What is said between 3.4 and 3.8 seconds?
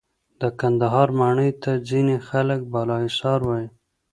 وایې.